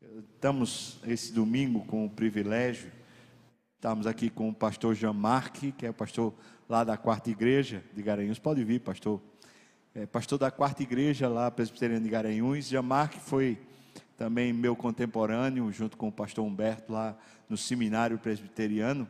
[0.00, 2.92] Estamos esse domingo com o privilégio,
[3.74, 6.32] estamos aqui com o pastor Jean Marque, que é o pastor
[6.68, 8.38] lá da quarta igreja de Garanhuns.
[8.38, 9.20] Pode vir, pastor.
[9.92, 12.68] É, pastor da quarta igreja lá, presbiteriana de Garanhuns.
[12.68, 13.58] Jean Marque foi
[14.16, 17.18] também meu contemporâneo, junto com o pastor Humberto lá
[17.48, 19.08] no seminário presbiteriano.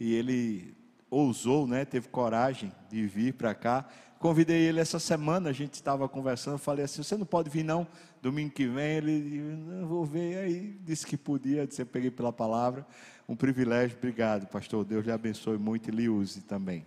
[0.00, 0.74] E ele
[1.10, 3.86] ousou, né, teve coragem de vir para cá.
[4.22, 7.84] Convidei ele essa semana, a gente estava conversando, falei assim, você não pode vir não,
[8.22, 12.32] domingo que vem, ele, não vou ver, aí disse que podia, disse, eu peguei pela
[12.32, 12.86] palavra,
[13.28, 16.86] um privilégio, obrigado pastor, Deus lhe abençoe muito e lhe use também.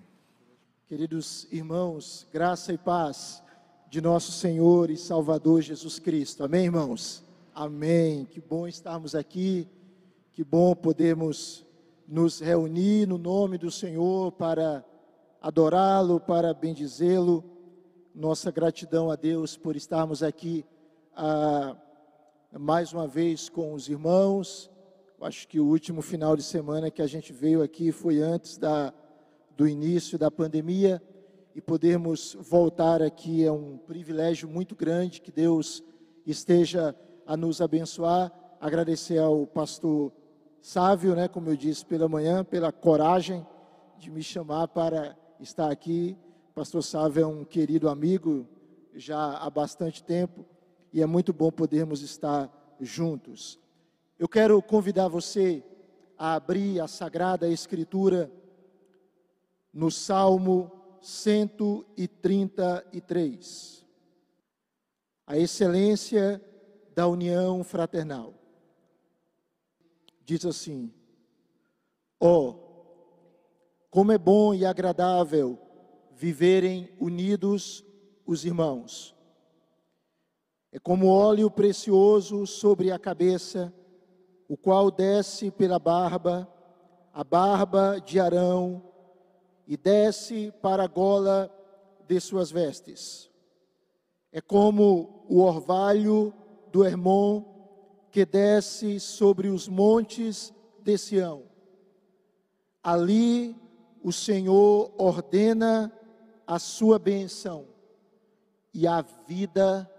[0.88, 3.44] Queridos irmãos, graça e paz
[3.90, 7.22] de nosso Senhor e Salvador Jesus Cristo, amém irmãos?
[7.54, 9.68] Amém, que bom estarmos aqui,
[10.32, 11.66] que bom podermos
[12.08, 14.86] nos reunir no nome do Senhor para
[15.46, 17.44] adorá-lo, para bendizê-lo.
[18.16, 20.66] Nossa gratidão a Deus por estarmos aqui
[21.16, 21.76] ah,
[22.52, 24.72] mais uma vez com os irmãos.
[25.22, 28.92] Acho que o último final de semana que a gente veio aqui foi antes da,
[29.56, 31.00] do início da pandemia
[31.54, 35.84] e podermos voltar aqui é um privilégio muito grande que Deus
[36.26, 38.32] esteja a nos abençoar.
[38.60, 40.12] Agradecer ao pastor
[40.60, 43.46] Sávio, né, como eu disse pela manhã, pela coragem
[44.00, 46.16] de me chamar para estar aqui.
[46.54, 48.48] Pastor Sávio é um querido amigo
[48.94, 50.46] já há bastante tempo
[50.94, 53.60] e é muito bom podermos estar juntos.
[54.18, 55.62] Eu quero convidar você
[56.18, 58.32] a abrir a Sagrada Escritura
[59.74, 63.84] no Salmo 133.
[65.28, 66.42] A excelência
[66.96, 68.34] da união fraternal
[70.24, 70.94] diz assim:
[72.20, 72.65] Ó, oh,
[73.96, 75.58] como é bom e agradável
[76.12, 77.82] viverem unidos
[78.26, 79.16] os irmãos.
[80.70, 83.74] É como óleo precioso sobre a cabeça,
[84.50, 86.46] o qual desce pela barba,
[87.14, 88.84] a barba de Arão,
[89.66, 91.50] e desce para a gola
[92.06, 93.32] de suas vestes.
[94.30, 96.34] É como o orvalho
[96.70, 97.46] do Hermon
[98.12, 101.44] que desce sobre os montes de Sião.
[102.84, 103.56] Ali
[104.06, 105.92] o Senhor ordena
[106.46, 107.66] a sua benção
[108.72, 109.90] e a vida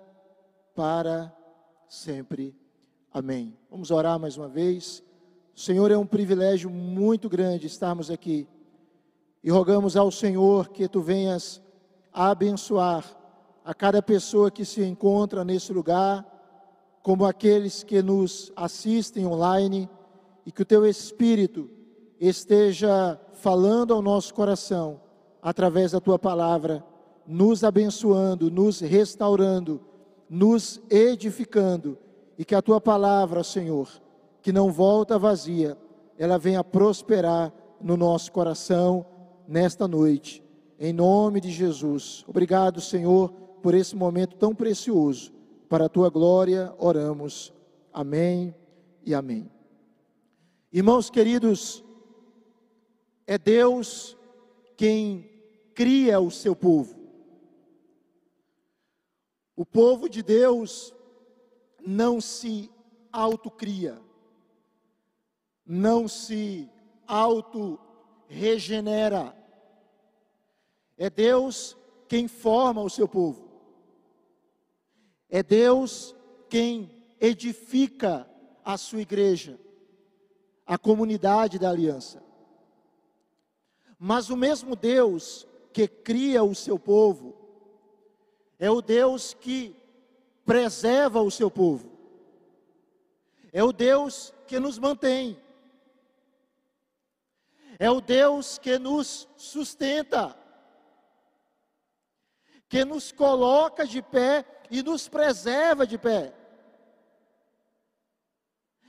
[0.77, 1.37] para
[1.89, 2.55] sempre.
[3.13, 3.59] Amém.
[3.69, 5.03] Vamos orar mais uma vez.
[5.57, 8.47] Senhor, é um privilégio muito grande estarmos aqui
[9.43, 11.61] e rogamos ao Senhor que tu venhas
[12.13, 13.05] abençoar
[13.65, 16.25] a cada pessoa que se encontra nesse lugar
[17.03, 19.91] como aqueles que nos assistem online,
[20.45, 21.69] e que o teu Espírito
[22.21, 25.01] esteja falando ao nosso coração,
[25.41, 26.85] através da tua palavra,
[27.27, 29.81] nos abençoando, nos restaurando,
[30.29, 31.99] nos edificando,
[32.39, 33.89] e que a tua palavra, Senhor,
[34.43, 35.77] que não volta vazia,
[36.19, 39.07] ela venha prosperar no nosso coração
[39.47, 40.43] nesta noite,
[40.79, 42.25] em nome de Jesus.
[42.27, 43.31] Obrigado, Senhor,
[43.63, 45.33] por esse momento tão precioso
[45.69, 47.53] para a tua glória oramos.
[47.93, 48.55] Amém
[49.05, 49.51] e amém.
[50.73, 51.85] Irmãos queridos,
[53.27, 54.17] é Deus
[54.77, 55.29] quem
[55.75, 56.95] cria o seu povo.
[59.57, 60.95] O povo de Deus
[61.85, 62.71] não se
[63.11, 64.01] autocria,
[65.65, 66.71] não se
[67.07, 69.35] auto-regenera.
[70.97, 71.77] É Deus
[72.09, 73.51] quem forma o seu povo.
[75.29, 76.15] É Deus
[76.49, 76.89] quem
[77.21, 78.31] edifica
[78.65, 79.59] a sua igreja,
[80.65, 82.25] a comunidade da aliança.
[83.99, 87.35] Mas o mesmo Deus que cria o seu povo,
[88.59, 89.77] é o Deus que
[90.45, 91.91] preserva o seu povo,
[93.53, 95.39] é o Deus que nos mantém,
[97.79, 100.37] é o Deus que nos sustenta,
[102.69, 106.35] que nos coloca de pé e nos preserva de pé.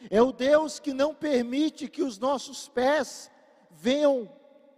[0.10, 3.30] É o Deus que não permite que os nossos pés
[3.72, 4.32] venham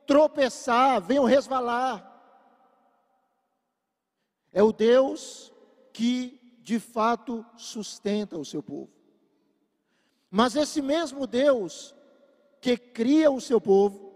[0.10, 2.04] tropeçar, venham resvalar.
[4.52, 5.54] É o Deus
[5.94, 8.90] que de fato sustenta o seu povo.
[10.32, 11.94] Mas esse mesmo Deus
[12.60, 14.12] que cria o seu povo,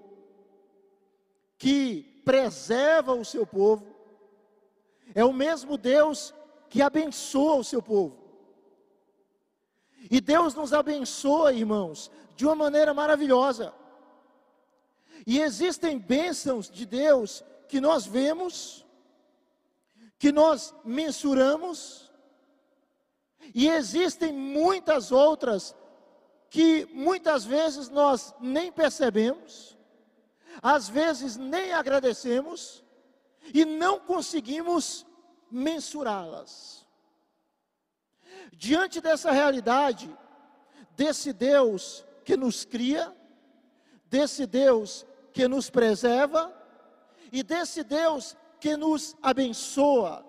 [1.59, 3.85] que preserva o seu povo,
[5.13, 6.33] é o mesmo Deus
[6.71, 8.17] que abençoa o seu povo.
[10.09, 13.82] E Deus nos abençoa, irmãos, de uma maneira maravilhosa.
[15.25, 18.85] E existem bênçãos de Deus que nós vemos,
[20.19, 22.03] que nós mensuramos,
[23.53, 25.75] E existem muitas outras
[26.49, 29.77] que muitas vezes nós nem percebemos,
[30.61, 32.83] às vezes nem agradecemos
[33.53, 35.05] e não conseguimos
[35.49, 36.85] mensurá-las.
[38.51, 40.15] Diante dessa realidade,
[40.91, 43.15] desse Deus que nos cria,
[44.05, 46.53] desse Deus que nos preserva
[47.31, 50.25] e desse Deus que nos abençoa,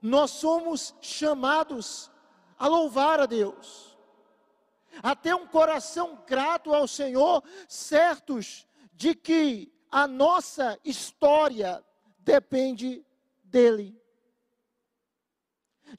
[0.00, 2.10] nós somos chamados
[2.58, 3.96] a louvar a Deus,
[5.02, 11.84] a ter um coração grato ao Senhor, certos de que a nossa história
[12.18, 13.04] depende
[13.44, 14.00] dEle,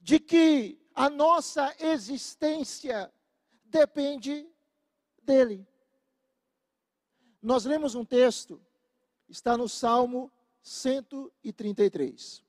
[0.01, 3.13] de que a nossa existência
[3.65, 4.49] depende
[5.21, 5.67] dEle.
[7.41, 8.59] Nós lemos um texto,
[9.29, 10.31] está no Salmo
[10.61, 12.43] 133.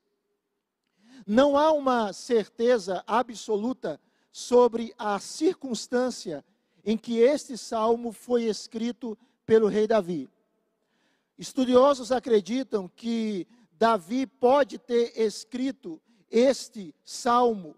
[1.25, 3.99] Não há uma certeza absoluta
[4.31, 6.43] sobre a circunstância
[6.83, 10.29] em que este salmo foi escrito pelo rei Davi.
[11.37, 17.75] Estudiosos acreditam que Davi pode ter escrito este salmo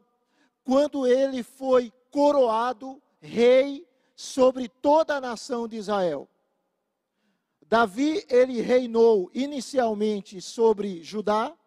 [0.63, 6.27] quando ele foi coroado rei sobre toda a nação de Israel.
[7.71, 11.57] Davi, ele reinou inicialmente sobre Judá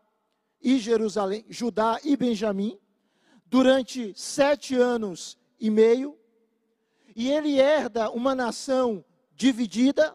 [0.60, 2.78] e Jerusalém, Judá e Benjamim,
[3.46, 6.14] durante sete anos e meio,
[7.16, 9.02] e ele herda uma nação
[9.34, 10.14] dividida,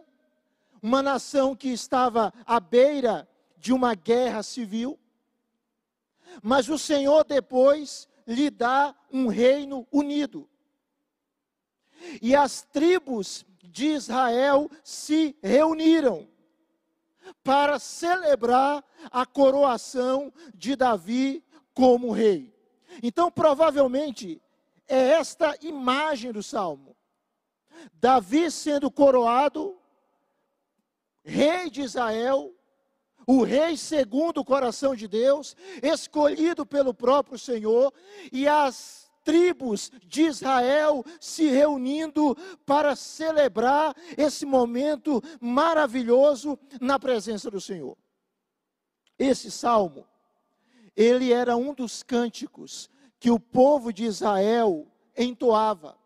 [0.80, 3.28] uma nação que estava à beira
[3.58, 5.00] de uma guerra civil,
[6.44, 10.48] mas o Senhor depois lhe dá um reino unido.
[12.22, 16.28] E as tribos de Israel se reuniram
[17.44, 21.44] para celebrar a coroação de Davi
[21.74, 22.54] como rei.
[23.04, 24.42] Então, provavelmente,
[24.88, 26.96] é esta imagem do salmo.
[27.94, 29.78] Davi sendo coroado,
[31.24, 32.54] rei de Israel,
[33.26, 37.94] o rei segundo o coração de Deus, escolhido pelo próprio Senhor,
[38.32, 42.36] e as tribos de Israel se reunindo
[42.66, 47.98] para celebrar esse momento maravilhoso na presença do Senhor.
[49.18, 50.06] Esse salmo,
[50.96, 52.90] ele era um dos cânticos
[53.20, 54.88] que o povo de Israel
[55.18, 55.98] entoava.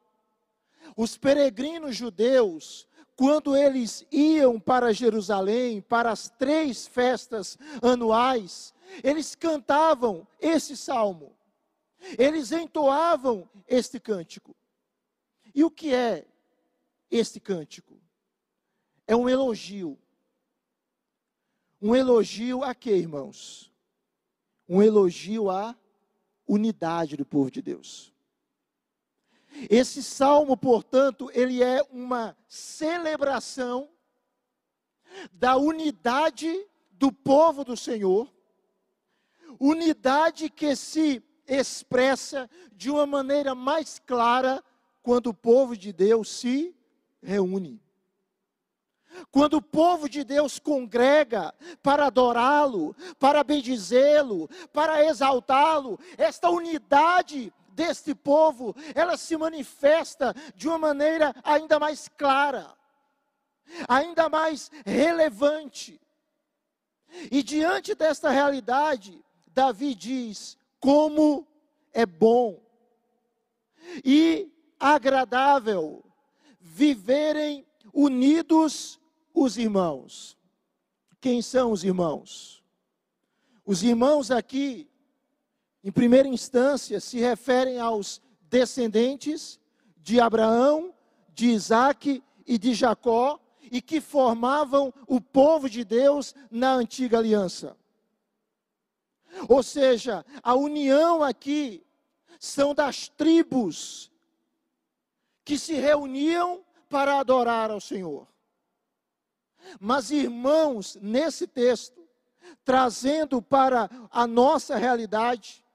[0.97, 8.73] Os peregrinos judeus, quando eles iam para Jerusalém, para as três festas anuais,
[9.03, 11.31] eles cantavam esse salmo.
[12.17, 14.55] Eles entoavam este cântico.
[15.53, 16.25] E o que é
[17.09, 17.99] este cântico?
[19.07, 19.97] É um elogio.
[21.81, 23.71] Um elogio a quê, irmãos?
[24.67, 25.75] Um elogio à
[26.47, 28.13] unidade do povo de Deus.
[29.69, 33.89] Esse salmo, portanto, ele é uma celebração
[35.31, 38.33] da unidade do povo do Senhor,
[39.59, 44.63] unidade que se expressa de uma maneira mais clara
[45.01, 46.75] quando o povo de Deus se
[47.21, 47.81] reúne.
[49.31, 58.15] Quando o povo de Deus congrega para adorá-lo, para bendizê-lo, para exaltá-lo, esta unidade deste
[58.15, 62.73] povo, ela se manifesta de uma maneira ainda mais clara,
[63.87, 65.99] ainda mais relevante.
[67.31, 71.47] E diante desta realidade, Davi diz: como
[71.93, 72.61] é bom
[74.03, 76.03] e agradável
[76.59, 78.99] viverem unidos
[79.33, 80.37] os irmãos.
[81.21, 82.61] Quem são os irmãos?
[83.65, 84.89] Os irmãos aqui,
[85.81, 89.57] em primeira instância, se referem aos descendentes
[89.95, 90.93] de Abraão,
[91.33, 93.39] de Isaac e de Jacó,
[93.71, 97.77] e que formavam o povo de Deus na antiga aliança.
[99.47, 101.85] Ou seja, a união aqui
[102.39, 104.11] são das tribos
[105.43, 108.27] que se reuniam para adorar ao Senhor.
[109.79, 112.07] Mas, irmãos, nesse texto,
[112.63, 115.65] trazendo para a nossa realidade,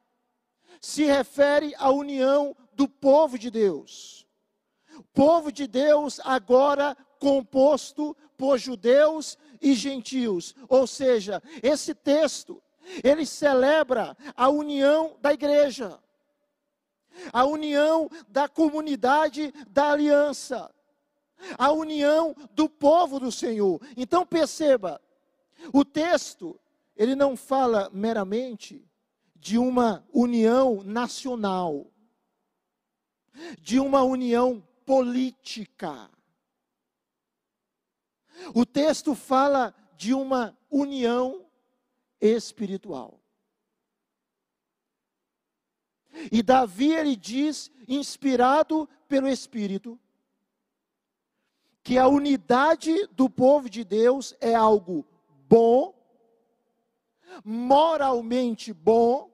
[0.81, 4.27] se refere à união do povo de Deus.
[5.13, 10.55] Povo de Deus agora composto por judeus e gentios.
[10.69, 12.63] Ou seja, esse texto
[13.03, 15.99] ele celebra a união da igreja,
[17.33, 20.73] a união da comunidade da aliança,
[21.57, 23.81] a união do povo do Senhor.
[23.97, 25.01] Então perceba,
[25.73, 26.59] o texto,
[26.97, 28.85] ele não fala meramente
[29.35, 31.87] de uma união nacional,
[33.61, 36.11] de uma união política.
[38.55, 41.48] O texto fala de uma união
[42.21, 43.21] espiritual.
[46.33, 49.99] E Davi ele diz, inspirado pelo Espírito,
[51.83, 55.07] que a unidade do povo de Deus é algo
[55.49, 55.95] bom,
[57.45, 59.31] moralmente bom,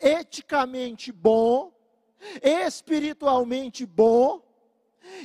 [0.00, 1.72] eticamente bom,
[2.42, 4.40] espiritualmente bom,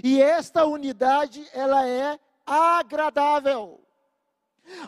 [0.03, 3.86] e esta unidade ela é agradável.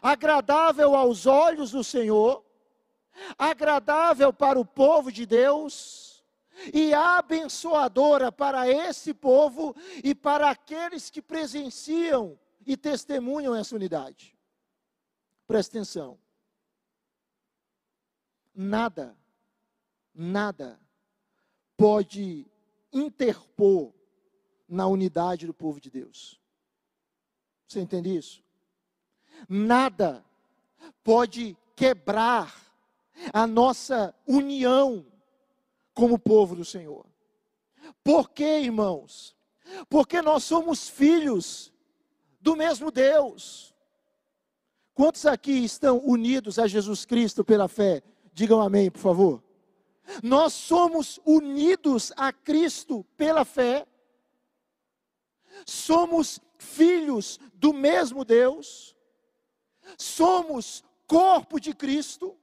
[0.01, 2.43] Agradável aos olhos do Senhor,
[3.37, 6.23] agradável para o povo de Deus
[6.73, 14.37] e abençoadora para esse povo e para aqueles que presenciam e testemunham essa unidade.
[15.47, 16.19] Presta atenção.
[18.53, 19.17] Nada,
[20.13, 20.79] nada
[21.77, 22.45] pode
[22.91, 23.93] interpor
[24.67, 26.39] na unidade do povo de Deus.
[27.65, 28.43] Você entende isso?
[29.47, 30.25] Nada
[31.03, 32.53] pode quebrar
[33.33, 35.05] a nossa união
[35.93, 37.05] como povo do Senhor.
[38.03, 39.35] Por quê, irmãos?
[39.89, 41.71] Porque nós somos filhos
[42.39, 43.73] do mesmo Deus.
[44.93, 48.01] Quantos aqui estão unidos a Jesus Cristo pela fé?
[48.33, 49.43] Digam amém, por favor.
[50.23, 53.85] Nós somos unidos a Cristo pela fé.
[55.65, 58.95] Somos filhos do mesmo Deus.
[59.97, 62.37] Somos corpo de Cristo.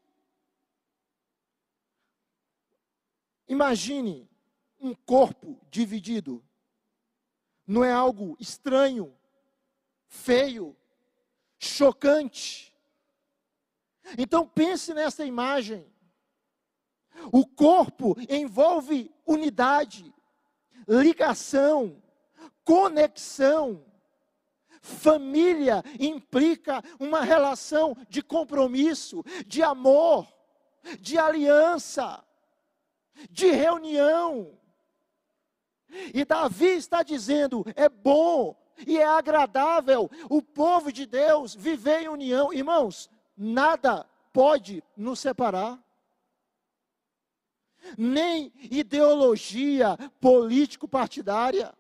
[3.49, 4.29] Imagine
[4.81, 6.45] um corpo dividido.
[7.67, 9.17] Não é algo estranho,
[10.07, 10.77] feio,
[11.59, 12.75] chocante.
[14.19, 15.87] Então pense nessa imagem.
[17.33, 20.13] O corpo envolve unidade,
[20.87, 22.03] ligação,
[22.65, 23.85] conexão.
[24.87, 30.33] Família implica uma relação de compromisso, de amor,
[31.01, 32.25] de aliança,
[33.29, 34.57] de reunião.
[36.15, 42.09] E Davi está dizendo: é bom e é agradável o povo de Deus viver em
[42.09, 42.53] união.
[42.53, 45.83] Irmãos, nada pode nos separar.
[47.99, 51.75] Nem ideologia político-partidária,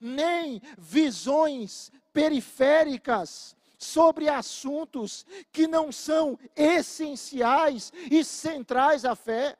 [0.00, 9.58] nem visões periféricas sobre assuntos que não são essenciais e centrais à fé.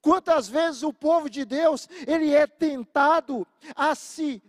[0.00, 4.42] Quantas vezes o povo de Deus, ele é tentado a se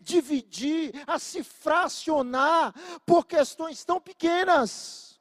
[0.00, 5.17] dividir, a se fracionar por questões tão pequenas.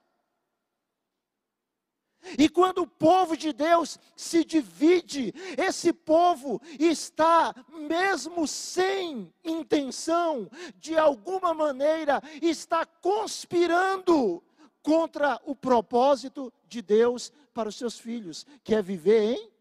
[2.37, 7.53] E quando o povo de Deus se divide, esse povo está,
[7.87, 14.43] mesmo sem intenção, de alguma maneira, está conspirando
[14.81, 19.51] contra o propósito de Deus para os seus filhos, que é viver em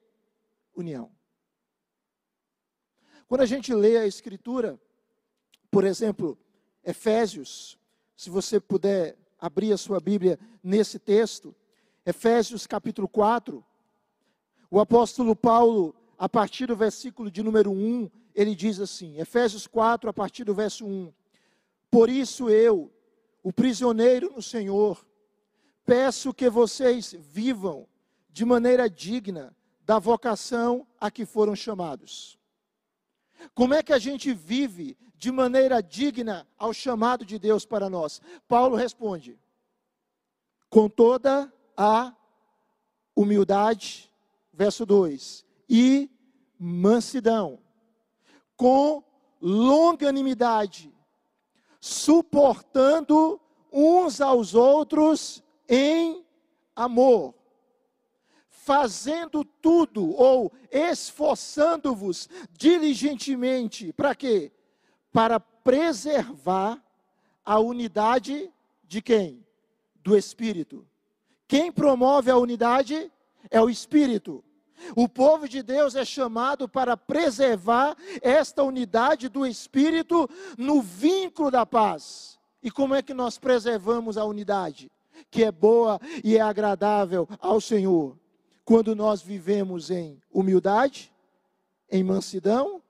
[0.75, 1.11] união.
[3.29, 4.81] Quando a gente lê a Escritura,
[5.71, 6.39] por exemplo,
[6.85, 7.77] Efésios,
[8.17, 11.55] se você puder abrir a sua Bíblia nesse texto,
[12.07, 13.65] Efésios capítulo 4,
[14.71, 20.09] o apóstolo Paulo, a partir do versículo de número 1, ele diz assim: Efésios 4,
[20.09, 21.13] a partir do verso 1:
[21.91, 22.93] Por isso eu,
[23.43, 25.05] o prisioneiro no Senhor,
[25.85, 27.89] peço que vocês vivam
[28.31, 29.53] de maneira digna
[29.85, 32.39] da vocação a que foram chamados.
[33.53, 38.21] Como é que a gente vive de maneira digna ao chamado de Deus para nós?
[38.47, 39.37] Paulo responde:
[40.71, 42.15] com toda a
[43.15, 44.13] humildade,
[44.53, 46.11] verso 2, e
[46.59, 47.59] mansidão,
[48.57, 49.03] com
[49.41, 50.93] longanimidade,
[51.81, 53.41] suportando
[53.71, 56.25] uns aos outros em
[56.75, 57.35] amor,
[58.49, 64.53] fazendo tudo ou esforçando-vos diligentemente, para quê?
[65.13, 66.83] Para preservar
[67.45, 68.53] a unidade
[68.83, 69.47] de quem?
[70.03, 70.87] Do Espírito.
[71.49, 73.11] Quem promove a unidade
[73.51, 74.45] é o Espírito.
[74.95, 81.65] O povo de Deus é chamado para preservar esta unidade do Espírito no vínculo da
[81.65, 82.39] paz.
[82.63, 84.91] E como é que nós preservamos a unidade?
[85.31, 88.19] que é boa e é agradável ao Senhor.
[88.65, 91.13] Quando nós vivemos em humildade,
[91.91, 92.83] em mansidão,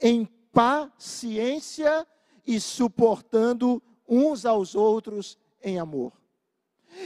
[0.00, 2.06] em paciência
[2.46, 6.12] e suportando uns aos outros em amor.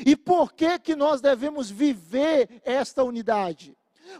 [0.04, 3.76] E por que que nós devemos viver esta unidade?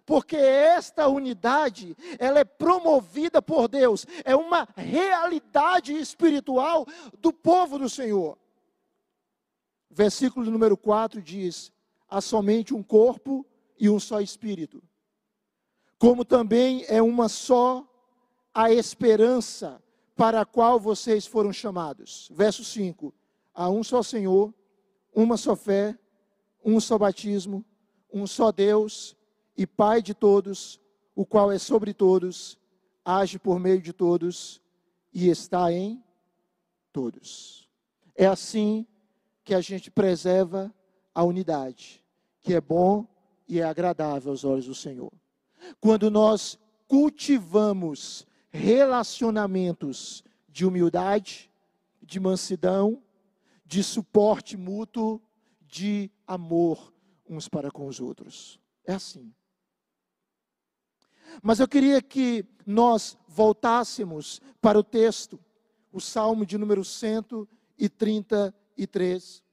[0.07, 6.87] porque esta unidade, ela é promovida por Deus, é uma realidade espiritual
[7.19, 8.39] do povo do Senhor.
[9.91, 11.73] Versículo número 4 diz:
[12.09, 13.45] há somente um corpo
[13.79, 14.83] e um só espírito.
[15.99, 17.87] Como também é uma só
[18.55, 19.83] a esperança
[20.17, 22.29] para a qual vocês foram chamados.
[22.33, 23.13] Verso 5:
[23.53, 24.55] há um só Senhor,
[25.15, 25.99] uma só fé,
[26.65, 27.65] um só batismo,
[28.13, 29.17] um só Deus
[29.57, 30.81] e Pai de todos,
[31.15, 32.59] o qual é sobre todos,
[33.05, 34.61] age por meio de todos
[35.13, 36.03] e está em
[36.93, 37.69] todos.
[38.15, 38.87] É assim
[39.45, 40.73] que a gente preserva
[41.15, 42.05] a unidade,
[42.41, 43.07] que é bom
[43.49, 45.13] e é agradável aos olhos do Senhor.
[45.81, 51.51] Quando nós cultivamos relacionamentos de humildade,
[52.03, 53.03] de mansidão,
[53.71, 55.23] de suporte mútuo,
[55.61, 56.93] de amor
[57.29, 58.59] uns para com os outros.
[58.85, 59.33] É assim.
[61.41, 65.39] Mas eu queria que nós voltássemos para o texto,
[65.93, 69.45] o Salmo de número 133,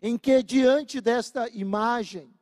[0.00, 2.32] em que diante desta imagem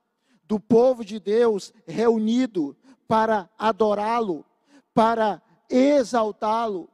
[0.44, 2.76] do povo de Deus reunido
[3.08, 4.46] para adorá-lo,
[4.94, 6.88] para exaltá-lo,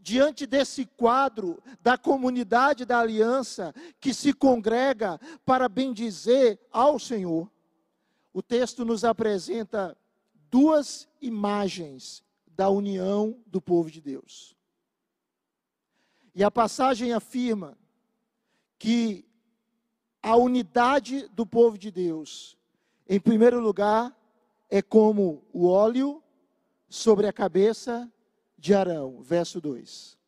[0.00, 7.50] diante desse quadro da comunidade da aliança que se congrega para bendizer ao Senhor,
[8.32, 9.96] o texto nos apresenta
[10.50, 14.56] duas imagens da união do povo de Deus.
[16.34, 17.76] E a passagem afirma
[18.78, 19.24] que
[20.22, 22.56] a unidade do povo de Deus,
[23.08, 24.14] em primeiro lugar,
[24.68, 26.22] é como o óleo
[26.88, 28.10] sobre a cabeça
[28.60, 30.18] de Arão, verso 2.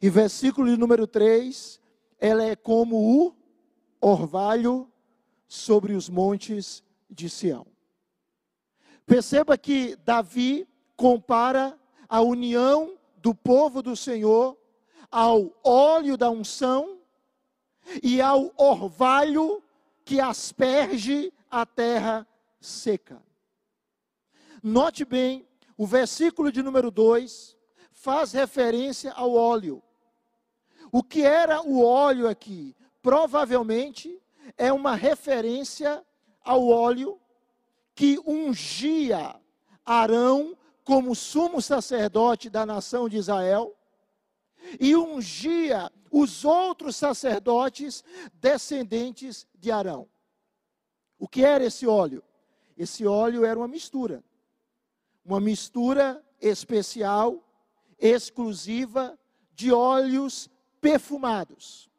[0.00, 1.80] E versículo número 3,
[2.18, 3.34] ela é como o
[4.00, 4.88] orvalho
[5.48, 7.66] sobre os montes de Sião.
[9.04, 14.56] Perceba que Davi compara a união do povo do Senhor
[15.10, 16.98] ao óleo da unção
[18.02, 19.62] e ao orvalho
[20.04, 22.26] que asperge a terra
[22.60, 23.22] seca.
[24.62, 27.55] Note bem, o versículo de número 2
[28.06, 29.82] faz referência ao óleo.
[30.92, 32.72] O que era o óleo aqui?
[33.02, 34.22] Provavelmente
[34.56, 36.06] é uma referência
[36.40, 37.20] ao óleo
[37.96, 39.34] que ungia
[39.84, 43.76] Arão como sumo sacerdote da nação de Israel
[44.78, 50.08] e ungia os outros sacerdotes descendentes de Arão.
[51.18, 52.22] O que era esse óleo?
[52.78, 54.22] Esse óleo era uma mistura.
[55.24, 57.42] Uma mistura especial,
[57.98, 59.18] exclusiva,
[59.54, 61.90] de óleos perfumados.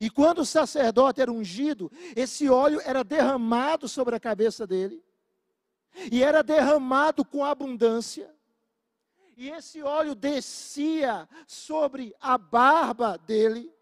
[0.00, 5.02] E quando o sacerdote era ungido, esse óleo era derramado sobre a cabeça dele,
[6.10, 8.34] e era derramado com abundância,
[9.36, 13.72] e esse óleo descia sobre a barba dele,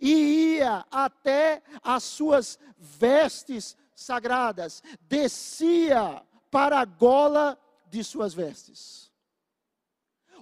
[0.00, 9.03] e ia até as suas vestes sagradas, descia para a gola de suas vestes.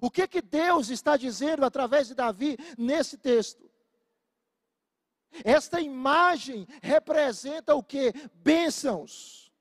[0.03, 3.71] O que que Deus está dizendo através de Davi nesse texto?
[5.45, 8.13] Esta imagem representa o que?
[8.35, 9.53] Bênçãos.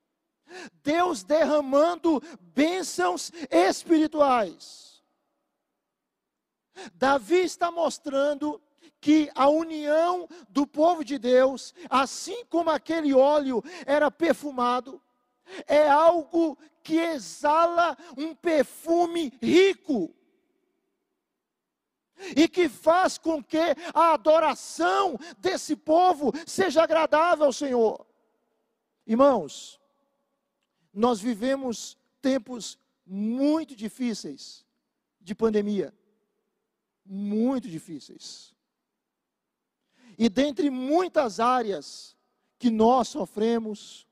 [0.82, 5.00] Deus derramando bênçãos espirituais.
[6.92, 8.60] Davi está mostrando
[9.00, 15.00] que a união do povo de Deus, assim como aquele óleo era perfumado,
[15.68, 20.12] é algo que exala um perfume rico
[22.36, 28.06] e que faz com que a adoração desse povo seja agradável ao Senhor.
[29.06, 29.80] Irmãos,
[30.92, 34.64] nós vivemos tempos muito difíceis
[35.20, 35.92] de pandemia,
[37.04, 38.54] muito difíceis.
[40.18, 42.16] E dentre muitas áreas
[42.58, 44.06] que nós sofremos,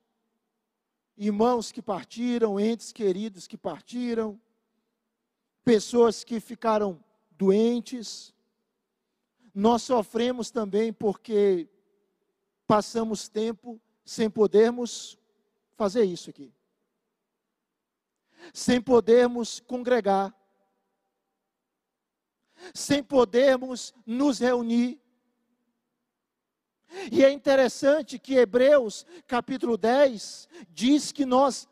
[1.17, 4.41] irmãos que partiram, entes queridos que partiram,
[5.65, 7.03] pessoas que ficaram
[7.41, 8.35] doentes.
[9.55, 11.67] Nós sofremos também porque
[12.67, 15.19] passamos tempo sem podermos
[15.75, 16.53] fazer isso aqui.
[18.53, 20.35] Sem podermos congregar.
[22.75, 25.01] Sem podermos nos reunir.
[27.11, 31.67] E é interessante que Hebreus capítulo 10 diz que nós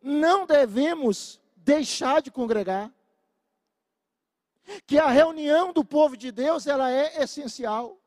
[0.00, 2.90] não devemos deixar de congregar
[4.86, 7.98] que a reunião do povo de Deus ela é essencial.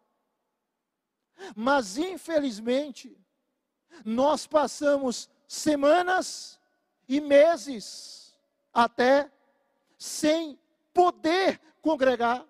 [1.56, 3.18] Mas infelizmente,
[4.04, 6.60] nós passamos semanas
[7.08, 8.36] e meses
[8.74, 9.32] até
[9.98, 10.60] sem
[10.94, 12.46] poder congregar.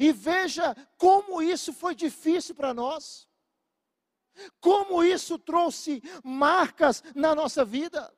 [0.00, 3.28] E veja como isso foi difícil para nós.
[4.60, 8.12] Como isso trouxe marcas na nossa vida.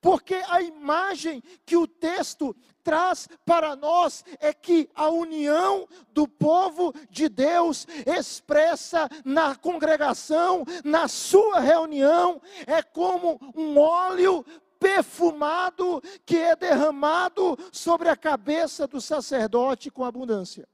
[0.00, 6.92] Porque a imagem que o texto traz para nós é que a união do povo
[7.10, 14.44] de Deus expressa na congregação, na sua reunião, é como um óleo
[14.78, 20.68] perfumado que é derramado sobre a cabeça do sacerdote com abundância.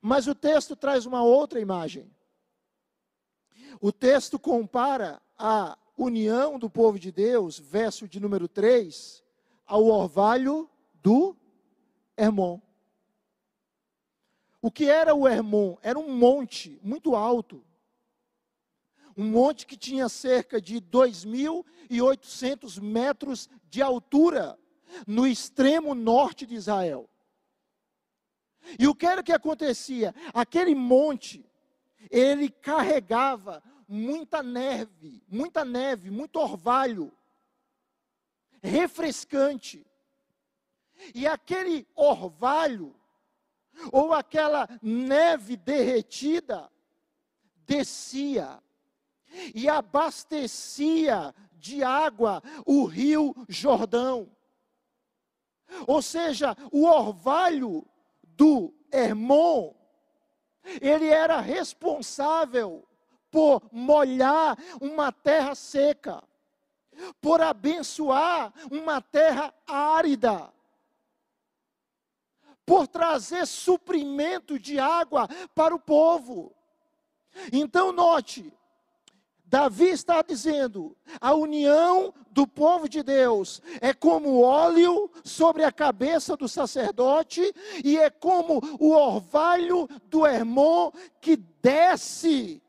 [0.00, 2.10] Mas o texto traz uma outra imagem.
[3.80, 9.22] O texto compara a união do povo de Deus, verso de número 3,
[9.66, 11.36] ao orvalho do
[12.16, 12.58] Hermon.
[14.62, 15.76] O que era o Hermon?
[15.82, 17.62] Era um monte muito alto.
[19.16, 24.56] Um monte que tinha cerca de 2.800 metros de altura
[25.06, 27.08] no extremo norte de Israel.
[28.78, 30.14] E o que era que acontecia?
[30.32, 31.44] Aquele monte,
[32.10, 37.12] ele carregava muita neve, muita neve, muito orvalho,
[38.62, 39.84] refrescante.
[41.12, 42.94] E aquele orvalho,
[43.90, 46.70] ou aquela neve derretida,
[47.66, 48.62] descia
[49.54, 54.30] e abastecia de água o rio Jordão.
[55.86, 57.84] Ou seja, o orvalho
[58.22, 59.74] do Hermon,
[60.80, 62.86] ele era responsável
[63.30, 66.22] por molhar uma terra seca,
[67.20, 70.52] por abençoar uma terra árida,
[72.66, 76.52] por trazer suprimento de água para o povo.
[77.52, 78.52] Então, note,
[79.50, 86.36] Davi está dizendo: a união do povo de Deus é como óleo sobre a cabeça
[86.36, 87.52] do sacerdote
[87.84, 92.62] e é como o orvalho do irmão que desce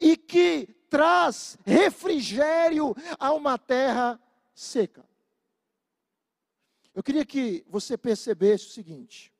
[0.00, 4.20] e que traz refrigério a uma terra
[4.54, 5.08] seca.
[6.94, 9.32] Eu queria que você percebesse o seguinte: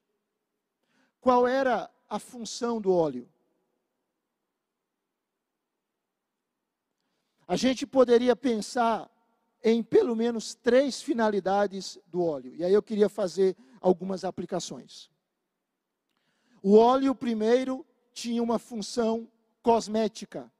[1.20, 3.29] qual era a função do óleo?
[7.49, 9.11] A gente poderia pensar
[9.62, 15.11] em pelo menos três finalidades do óleo, e aí eu queria fazer algumas aplicações.
[16.62, 19.29] O óleo, primeiro, tinha uma função
[19.62, 20.51] cosmética.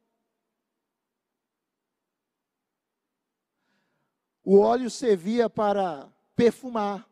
[4.45, 7.09] O óleo servia para perfumar,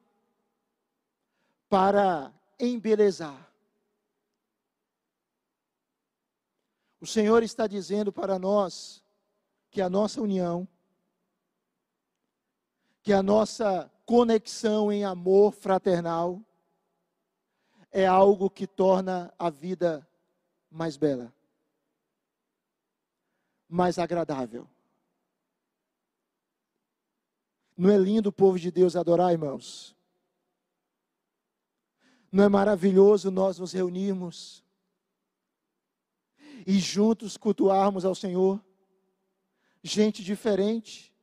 [1.69, 3.47] para embelezar.
[7.01, 9.05] O Senhor está dizendo para nós
[9.71, 10.67] que a nossa união,
[13.03, 16.41] que a nossa conexão em amor fraternal
[17.93, 20.07] é algo que torna a vida
[20.71, 21.33] mais bela
[23.69, 24.67] mais agradável.
[27.77, 29.95] Não é lindo o povo de Deus adorar, irmãos?
[32.33, 34.65] Não é maravilhoso nós nos reunirmos
[36.67, 38.63] e juntos cultuarmos ao Senhor?
[39.83, 41.15] Gente diferente,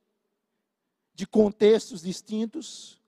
[1.14, 3.00] de contextos distintos,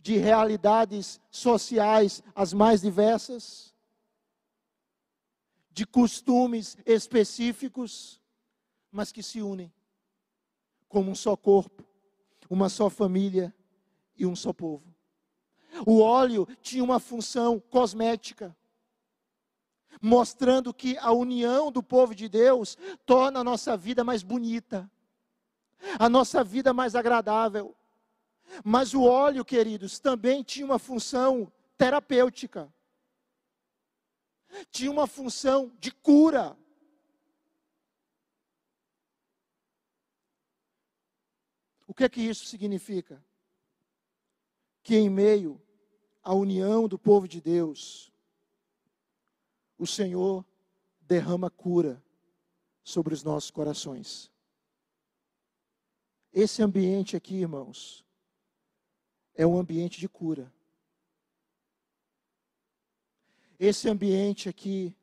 [0.00, 3.74] de realidades sociais as mais diversas,
[5.70, 8.19] de costumes específicos
[8.90, 9.72] mas que se unem
[10.88, 11.84] como um só corpo,
[12.48, 13.54] uma só família
[14.16, 14.92] e um só povo.
[15.86, 18.56] O óleo tinha uma função cosmética,
[20.02, 22.76] mostrando que a união do povo de Deus
[23.06, 24.90] torna a nossa vida mais bonita,
[25.98, 27.76] a nossa vida mais agradável.
[28.64, 32.72] Mas o óleo, queridos, também tinha uma função terapêutica,
[34.70, 36.56] tinha uma função de cura.
[41.90, 43.20] O que é que isso significa?
[44.80, 45.60] Que em meio
[46.22, 48.12] à união do povo de Deus,
[49.76, 50.46] o Senhor
[51.00, 52.00] derrama cura
[52.84, 54.30] sobre os nossos corações.
[56.32, 58.04] Esse ambiente aqui, irmãos,
[59.34, 60.54] é um ambiente de cura.
[63.58, 64.96] Esse ambiente aqui,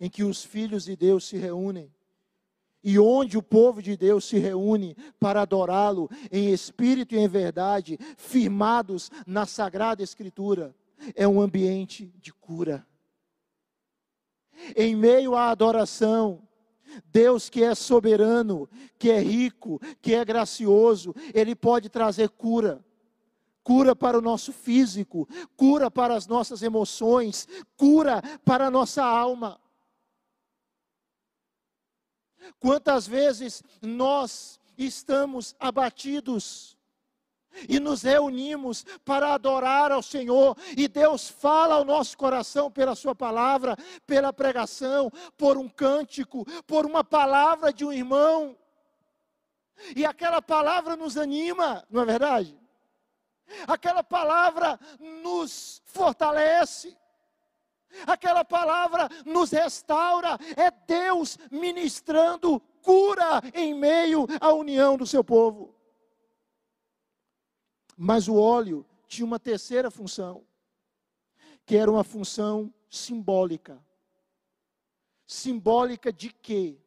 [0.00, 1.93] em que os filhos de Deus se reúnem,
[2.84, 7.98] e onde o povo de Deus se reúne para adorá-lo em espírito e em verdade,
[8.18, 10.74] firmados na sagrada Escritura,
[11.16, 12.86] é um ambiente de cura.
[14.76, 16.42] Em meio à adoração,
[17.10, 18.68] Deus que é soberano,
[18.98, 22.84] que é rico, que é gracioso, Ele pode trazer cura.
[23.62, 29.58] Cura para o nosso físico, cura para as nossas emoções, cura para a nossa alma.
[32.58, 36.76] Quantas vezes nós estamos abatidos,
[37.68, 43.14] e nos reunimos para adorar ao Senhor, e Deus fala ao nosso coração pela Sua
[43.14, 43.76] palavra,
[44.06, 48.56] pela pregação, por um cântico, por uma palavra de um irmão,
[49.94, 52.58] e aquela palavra nos anima, não é verdade?
[53.66, 54.78] Aquela palavra
[55.22, 56.96] nos fortalece,
[58.06, 65.74] aquela palavra nos restaura, é Deus ministrando cura em meio à união do seu povo.
[67.96, 70.44] Mas o óleo tinha uma terceira função,
[71.64, 73.82] que era uma função simbólica.
[75.26, 76.78] Simbólica de quê?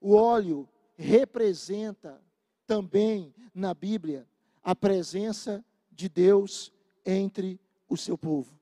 [0.00, 2.22] O óleo representa
[2.66, 4.28] também na Bíblia
[4.62, 6.72] a presença de Deus
[7.04, 8.58] entre o seu povo.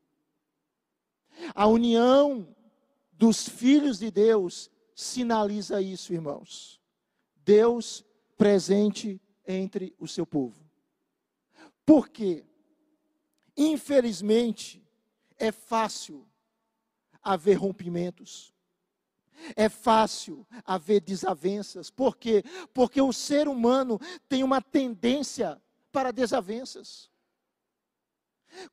[1.55, 2.49] A união
[3.13, 6.81] dos filhos de Deus sinaliza isso, irmãos.
[7.45, 8.05] Deus
[8.37, 10.65] presente entre o seu povo.
[11.85, 12.45] Porque,
[13.57, 14.83] infelizmente,
[15.39, 16.27] é fácil
[17.23, 18.53] haver rompimentos.
[19.57, 21.91] É fácil haver desavenças.
[21.91, 22.45] Por quê?
[22.73, 27.12] Porque o ser humano tem uma tendência para desavenças.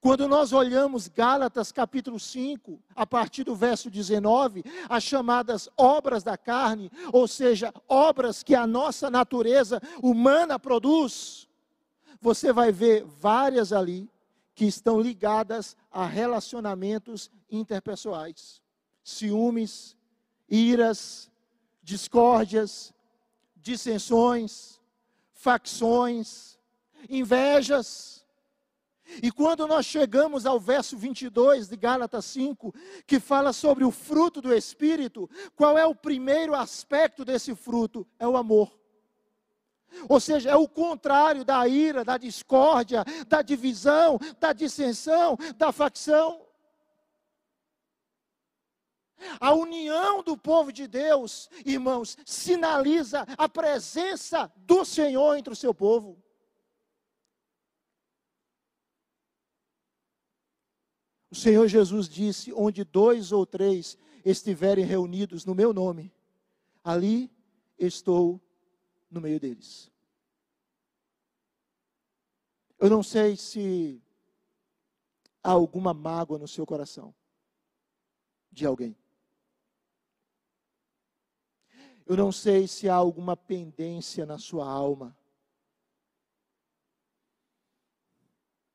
[0.01, 6.37] Quando nós olhamos Gálatas capítulo 5, a partir do verso 19, as chamadas obras da
[6.37, 11.47] carne, ou seja, obras que a nossa natureza humana produz,
[12.21, 14.09] você vai ver várias ali
[14.53, 18.61] que estão ligadas a relacionamentos interpessoais,
[19.03, 19.95] ciúmes,
[20.49, 21.31] iras,
[21.81, 22.93] discórdias,
[23.55, 24.79] dissensões,
[25.33, 26.57] facções,
[27.09, 28.18] invejas.
[29.23, 32.73] E quando nós chegamos ao verso 22 de Gálatas 5,
[33.07, 38.07] que fala sobre o fruto do Espírito, qual é o primeiro aspecto desse fruto?
[38.19, 38.77] É o amor.
[40.07, 46.45] Ou seja, é o contrário da ira, da discórdia, da divisão, da dissensão, da facção.
[49.39, 55.73] A união do povo de Deus, irmãos, sinaliza a presença do Senhor entre o seu
[55.73, 56.21] povo.
[61.31, 66.11] O Senhor Jesus disse: Onde dois ou três estiverem reunidos no meu nome,
[66.83, 67.31] ali
[67.77, 68.41] estou
[69.09, 69.91] no meio deles.
[72.79, 74.01] Eu não sei se
[75.43, 77.13] há alguma mágoa no seu coração
[78.51, 78.95] de alguém.
[82.05, 85.15] Eu não sei se há alguma pendência na sua alma.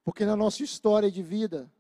[0.05, 1.73] Porque na nossa história de vida,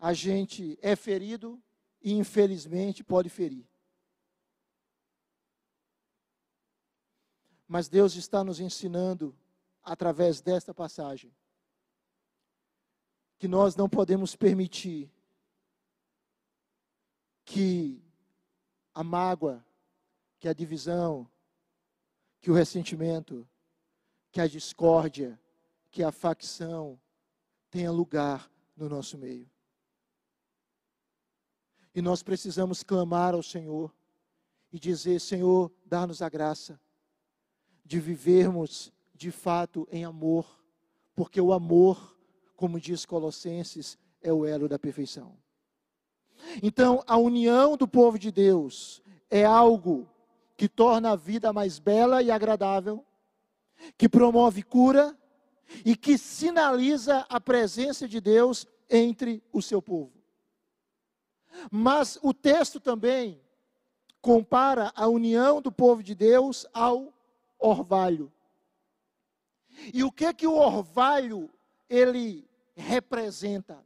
[0.00, 1.62] a gente é ferido
[2.00, 3.68] e infelizmente pode ferir.
[7.68, 9.36] Mas Deus está nos ensinando,
[9.82, 11.32] através desta passagem,
[13.38, 15.12] que nós não podemos permitir
[17.44, 18.02] que
[18.94, 19.64] a mágoa,
[20.38, 21.30] que a divisão,
[22.40, 23.46] que o ressentimento,
[24.32, 25.38] que a discórdia,
[25.90, 26.98] que a facção
[27.70, 29.48] tenha lugar no nosso meio.
[31.94, 33.92] E nós precisamos clamar ao Senhor
[34.72, 36.80] e dizer: Senhor, dá-nos a graça
[37.84, 40.46] de vivermos de fato em amor,
[41.14, 42.16] porque o amor,
[42.56, 45.36] como diz Colossenses, é o elo da perfeição.
[46.62, 50.08] Então, a união do povo de Deus é algo
[50.56, 53.04] que torna a vida mais bela e agradável,
[53.98, 55.16] que promove cura
[55.84, 60.19] e que sinaliza a presença de Deus entre o seu povo.
[61.70, 63.40] Mas o texto também
[64.20, 67.12] compara a união do povo de Deus ao
[67.58, 68.32] orvalho.
[69.92, 71.50] E o que que o orvalho
[71.88, 73.84] ele representa?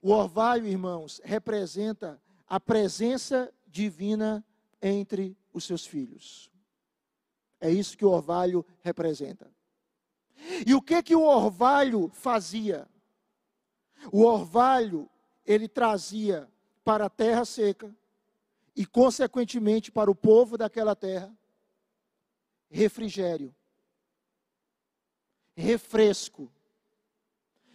[0.00, 4.44] O orvalho, irmãos, representa a presença divina
[4.80, 6.50] entre os seus filhos.
[7.60, 9.50] É isso que o orvalho representa.
[10.66, 12.88] E o que que o orvalho fazia?
[14.10, 15.08] O orvalho,
[15.52, 16.48] ele trazia
[16.84, 17.92] para a terra seca
[18.76, 21.36] e consequentemente para o povo daquela terra
[22.70, 23.52] refrigério,
[25.56, 26.52] refresco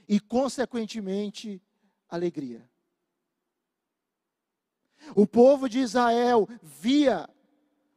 [0.08, 1.62] e, consequentemente,
[2.08, 2.68] alegria.
[5.14, 7.30] O povo de Israel via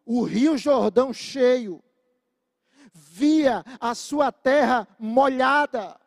[0.05, 1.81] o rio Jordão cheio,
[2.93, 5.99] via a sua terra molhada,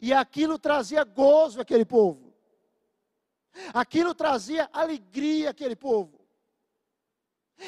[0.00, 2.29] e aquilo trazia gozo àquele povo,
[3.72, 6.20] aquilo trazia alegria àquele povo,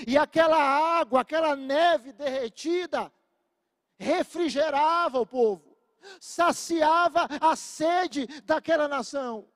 [0.06, 3.12] e aquela água, aquela neve derretida,
[3.98, 5.76] refrigerava o povo,
[6.20, 9.48] saciava a sede daquela nação.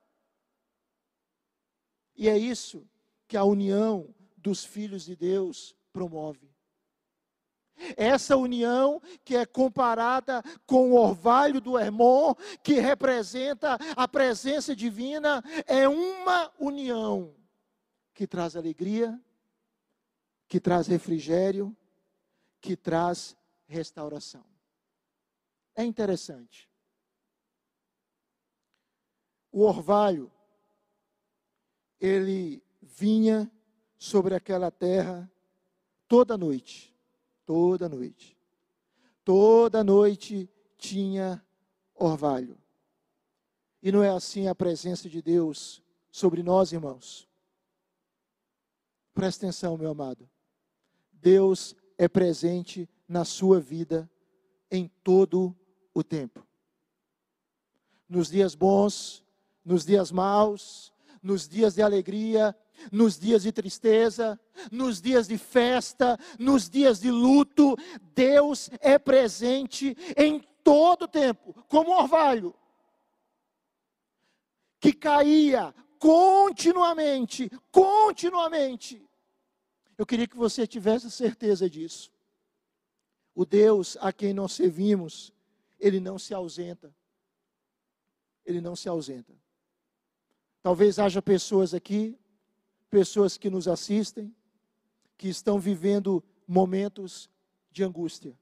[2.15, 2.89] E é isso
[3.27, 6.56] que a união dos filhos de Deus promove.
[7.97, 15.43] Essa união que é comparada com o orvalho do Hermon, que representa a presença divina,
[15.67, 17.35] é uma união
[18.15, 19.21] que traz alegria,
[20.49, 21.77] que traz refrigério,
[22.61, 23.37] que traz
[23.67, 24.45] restauração.
[25.75, 26.71] É interessante.
[29.53, 30.33] O orvalho,
[32.01, 33.51] ele vinha
[33.99, 35.31] sobre aquela terra
[36.09, 36.96] toda noite,
[37.47, 38.37] toda noite.
[39.25, 41.43] Toda noite tinha
[41.95, 42.59] orvalho.
[43.83, 47.29] E não é assim a presença de Deus sobre nós, irmãos.
[49.15, 50.29] Presta atenção, meu amado.
[51.13, 54.11] Deus é presente na sua vida
[54.71, 55.57] em todo
[55.95, 56.47] o tempo.
[58.09, 59.25] Nos dias bons,
[59.65, 62.57] nos dias maus, nos dias de alegria,
[62.91, 64.39] nos dias de tristeza,
[64.71, 67.77] nos dias de festa, nos dias de luto,
[68.15, 72.55] Deus é presente em todo o tempo, como um orvalho
[74.81, 79.05] que caía continuamente, continuamente.
[79.97, 82.13] Eu queria que você tivesse certeza disso.
[83.35, 85.33] O Deus a quem nós servimos,
[85.79, 86.95] ele não se ausenta.
[88.45, 89.35] Ele não se ausenta.
[90.63, 92.19] Talvez haja pessoas aqui
[92.91, 94.35] pessoas que nos assistem,
[95.17, 97.31] que estão vivendo momentos
[97.71, 98.39] de angústia,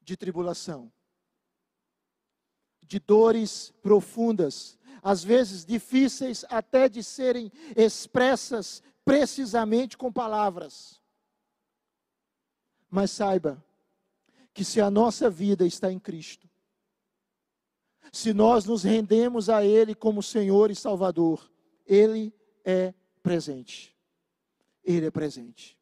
[0.00, 0.92] de tribulação,
[2.82, 11.00] de dores profundas, às vezes difíceis até de serem expressas precisamente com palavras.
[12.90, 13.64] Mas saiba
[14.52, 16.48] que se a nossa vida está em Cristo,
[18.12, 21.51] se nós nos rendemos a Ele como Senhor e Salvador,
[21.86, 22.32] ele
[22.64, 23.96] é presente.
[24.84, 25.78] Ele é presente.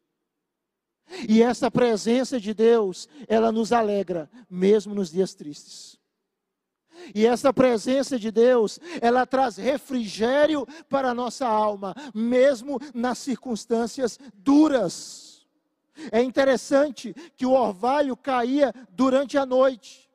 [1.27, 5.99] E essa presença de Deus, ela nos alegra, mesmo nos dias tristes.
[7.15, 14.19] E essa presença de Deus, ela traz refrigério para a nossa alma, mesmo nas circunstâncias
[14.35, 15.47] duras.
[16.11, 20.10] É interessante que o orvalho caía durante a noite.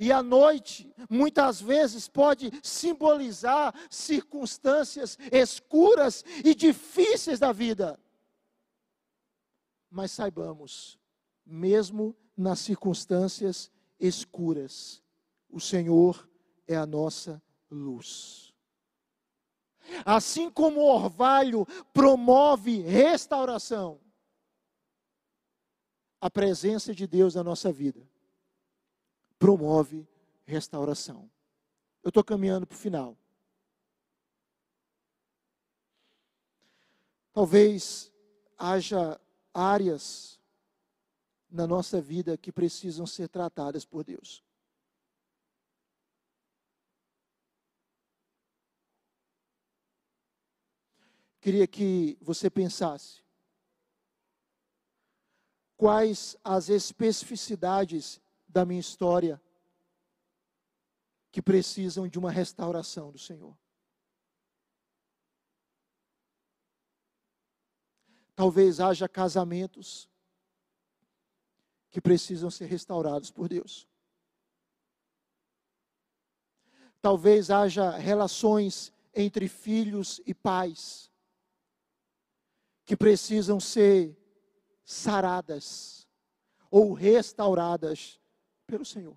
[0.00, 7.98] E a noite, muitas vezes, pode simbolizar circunstâncias escuras e difíceis da vida.
[9.90, 10.98] Mas saibamos,
[11.44, 15.02] mesmo nas circunstâncias escuras,
[15.48, 16.28] o Senhor
[16.66, 18.54] é a nossa luz.
[20.04, 24.00] Assim como o orvalho promove restauração,
[26.20, 28.11] a presença de Deus na nossa vida
[29.42, 30.06] promove
[30.46, 31.28] restauração.
[32.00, 33.18] Eu estou caminhando para o final.
[37.32, 38.12] Talvez
[38.56, 39.20] haja
[39.52, 40.38] áreas
[41.50, 44.44] na nossa vida que precisam ser tratadas por Deus.
[51.40, 53.24] Queria que você pensasse
[55.76, 58.21] quais as especificidades
[58.52, 59.40] da minha história
[61.30, 63.56] que precisam de uma restauração do Senhor.
[68.34, 70.08] Talvez haja casamentos
[71.90, 73.88] que precisam ser restaurados por Deus.
[77.00, 81.10] Talvez haja relações entre filhos e pais
[82.84, 84.16] que precisam ser
[84.84, 86.06] saradas
[86.70, 88.21] ou restauradas
[88.66, 89.16] pelo Senhor.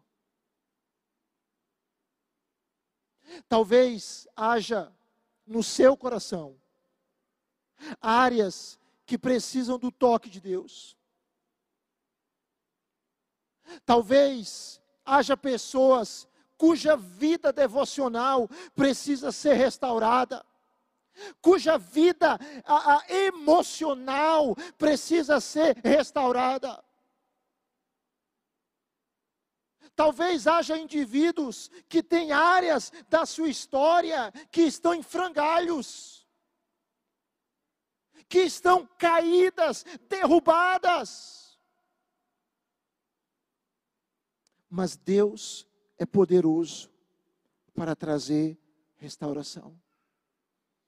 [3.47, 4.91] Talvez haja
[5.45, 6.55] no seu coração
[8.01, 10.95] áreas que precisam do toque de Deus.
[13.85, 16.27] Talvez haja pessoas
[16.57, 20.45] cuja vida devocional precisa ser restaurada,
[21.41, 26.83] cuja vida a, a, emocional precisa ser restaurada.
[29.95, 36.27] Talvez haja indivíduos que têm áreas da sua história que estão em frangalhos,
[38.27, 41.57] que estão caídas, derrubadas.
[44.69, 45.65] Mas Deus
[45.97, 46.91] é poderoso
[47.73, 48.57] para trazer
[48.97, 49.79] restauração.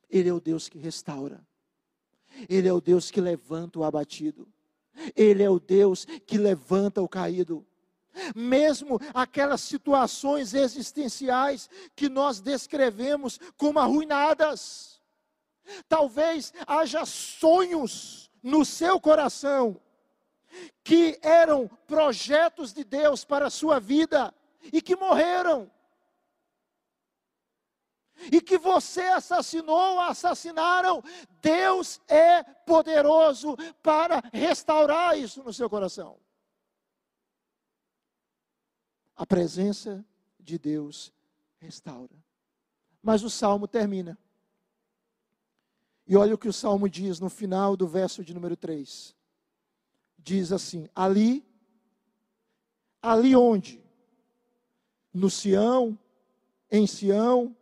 [0.10, 1.46] Ele é o Deus que restaura.
[2.50, 4.52] Ele é o Deus que levanta o abatido.
[5.16, 7.66] Ele é o Deus que levanta o caído.
[8.36, 15.02] Mesmo aquelas situações existenciais que nós descrevemos como arruinadas.
[15.88, 19.80] Talvez haja sonhos no seu coração
[20.84, 24.34] que eram projetos de Deus para a sua vida
[24.72, 25.70] e que morreram
[28.32, 31.04] e que você assassinou, assassinaram,
[31.42, 36.18] Deus é poderoso para restaurar isso no seu coração.
[39.18, 40.06] A presença
[40.40, 41.12] de Deus
[41.58, 42.16] restaura.
[43.02, 44.18] Mas o salmo termina.
[46.06, 49.16] E olha o que o salmo diz no final do verso de número 3.
[50.20, 51.44] Diz assim: Ali,
[53.02, 53.84] ali onde?
[55.12, 55.98] No Sião,
[56.72, 57.56] em Sião,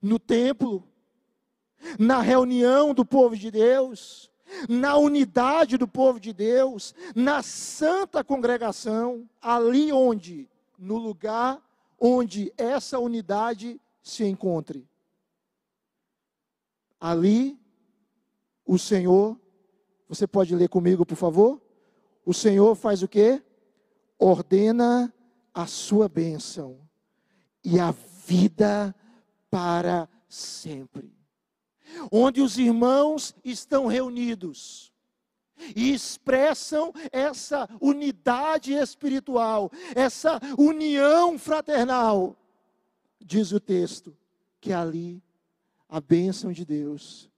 [0.00, 0.88] no templo,
[1.98, 4.30] na reunião do povo de Deus,
[4.68, 10.48] na unidade do povo de Deus, na santa congregação, ali onde,
[10.78, 11.60] no lugar
[11.98, 14.86] onde essa unidade se encontre.
[17.00, 17.58] Ali,
[18.64, 19.38] o Senhor,
[20.08, 21.60] você pode ler comigo, por favor?
[22.24, 23.42] O Senhor faz o quê?
[24.18, 25.12] Ordena
[25.52, 26.78] a sua bênção
[27.64, 27.92] e a
[28.26, 28.94] vida
[29.50, 31.15] para sempre.
[32.10, 34.92] Onde os irmãos estão reunidos
[35.74, 42.36] e expressam essa unidade espiritual, essa união fraternal,
[43.20, 44.16] diz o texto,
[44.60, 45.22] que ali
[45.88, 47.30] a bênção de Deus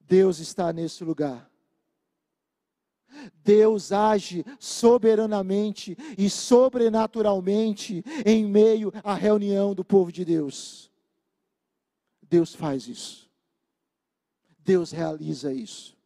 [0.00, 1.50] Deus está nesse lugar.
[3.42, 10.90] Deus age soberanamente e sobrenaturalmente em meio à reunião do povo de Deus.
[12.22, 13.30] Deus faz isso.
[14.58, 15.96] Deus realiza isso.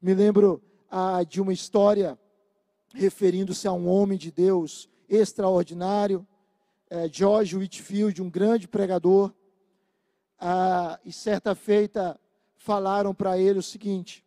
[0.00, 2.18] Me lembro ah, de uma história
[2.96, 6.26] referindo-se a um homem de Deus extraordinário,
[6.88, 9.32] é, George Whitfield, um grande pregador.
[10.38, 12.18] Ah, e certa feita
[12.56, 14.24] falaram para ele o seguinte: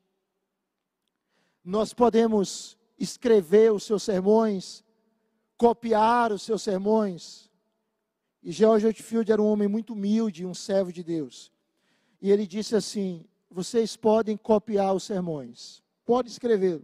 [1.63, 4.83] Nós podemos escrever os seus sermões,
[5.57, 7.49] copiar os seus sermões.
[8.41, 11.51] E George Whitfield era um homem muito humilde, um servo de Deus.
[12.21, 16.81] E ele disse assim: vocês podem copiar os sermões, podem escrever,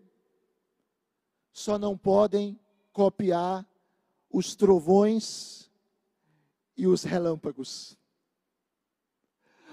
[1.55, 2.59] só não podem
[2.91, 3.65] copiar
[4.29, 5.71] os trovões
[6.75, 7.97] e os relâmpagos.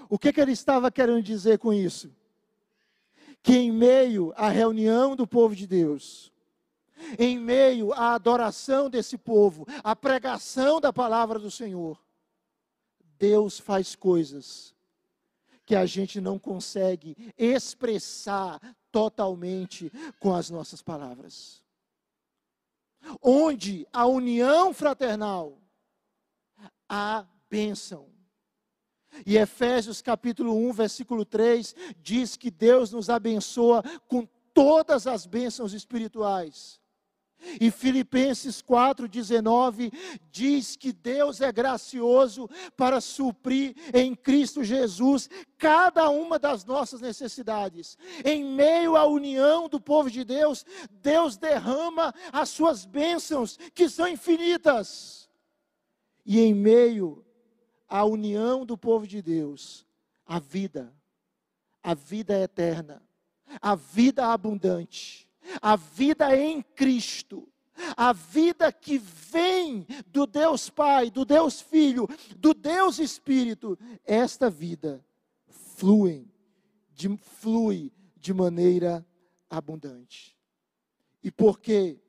[0.07, 2.09] O que, que ele estava querendo dizer com isso?
[3.43, 6.31] Que em meio à reunião do povo de Deus,
[7.19, 12.01] em meio à adoração desse povo, à pregação da palavra do Senhor,
[13.19, 14.73] Deus faz coisas
[15.65, 21.62] que a gente não consegue expressar totalmente com as nossas palavras.
[23.21, 25.61] Onde a união fraternal,
[26.87, 28.09] a bênção.
[29.25, 35.73] E Efésios capítulo 1, versículo 3 diz que Deus nos abençoa com todas as bênçãos
[35.73, 36.82] espirituais
[37.59, 39.91] e Filipenses 4,19
[40.31, 47.97] diz que Deus é gracioso para suprir em Cristo Jesus cada uma das nossas necessidades.
[48.23, 50.65] Em meio à união do povo de Deus,
[51.01, 55.29] Deus derrama as suas bênçãos, que são infinitas.
[56.25, 57.23] E em meio
[57.87, 59.85] à união do povo de Deus,
[60.25, 60.93] a vida,
[61.81, 63.01] a vida eterna,
[63.61, 65.22] a vida abundante
[65.61, 67.47] a vida em Cristo,
[67.97, 75.03] a vida que vem do Deus Pai, do Deus Filho, do Deus Espírito, esta vida
[75.47, 76.27] flui
[76.93, 79.05] de, flui de maneira
[79.49, 80.37] abundante.
[81.23, 81.99] E porque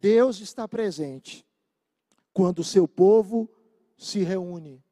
[0.00, 1.46] Deus está presente
[2.32, 3.48] quando o seu povo
[3.96, 4.82] se reúne.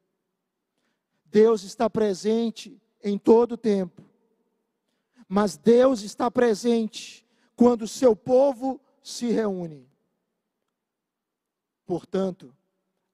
[1.25, 4.01] Deus está presente em todo o tempo.
[5.27, 7.22] mas Deus está presente
[7.55, 9.89] quando seu povo se reúne.
[11.85, 12.55] Portanto,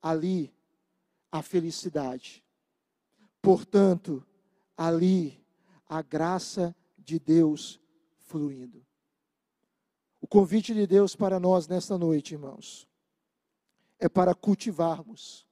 [0.01, 0.53] ali
[1.31, 2.43] a felicidade.
[3.41, 4.25] Portanto,
[4.77, 5.43] ali
[5.87, 7.79] a graça de Deus
[8.17, 8.85] fluindo.
[10.21, 12.87] O convite de Deus para nós nesta noite, irmãos,
[13.97, 15.47] é para cultivarmos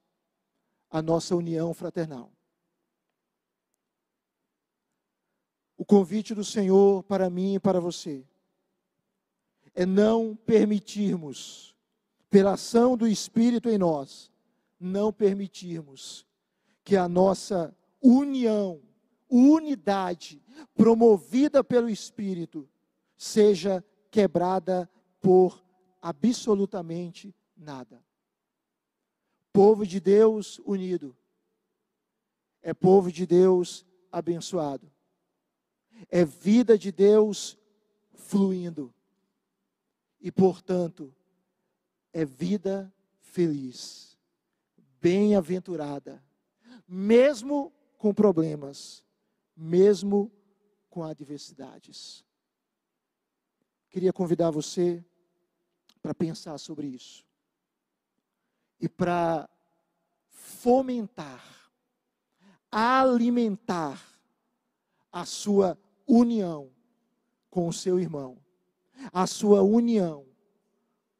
[0.90, 2.32] a nossa união fraternal.
[5.76, 8.26] O convite do Senhor para mim e para você
[9.78, 11.72] é não permitirmos,
[12.28, 14.28] pela ação do Espírito em nós,
[14.80, 16.26] não permitirmos
[16.82, 17.72] que a nossa
[18.02, 18.82] união,
[19.30, 20.42] unidade,
[20.74, 22.68] promovida pelo Espírito,
[23.16, 25.64] seja quebrada por
[26.02, 28.02] absolutamente nada.
[29.52, 31.16] Povo de Deus unido.
[32.60, 34.90] É povo de Deus abençoado,
[36.08, 37.56] é vida de Deus
[38.12, 38.92] fluindo
[40.20, 41.14] e, portanto,
[42.12, 44.18] é vida feliz,
[45.00, 46.22] bem-aventurada,
[46.86, 49.04] mesmo com problemas,
[49.56, 50.30] mesmo
[50.88, 52.24] com adversidades.
[53.90, 55.04] Queria convidar você
[56.00, 57.24] para pensar sobre isso
[58.80, 59.48] e para
[60.28, 61.72] fomentar,
[62.70, 64.02] alimentar
[65.10, 66.70] a sua união
[67.50, 68.38] com o seu irmão,
[69.12, 70.24] a sua união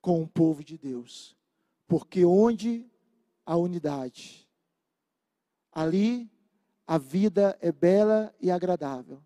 [0.01, 1.37] com o povo de Deus.
[1.87, 2.87] Porque onde
[3.45, 4.49] a unidade,
[5.73, 6.31] ali
[6.87, 9.21] a vida é bela e agradável.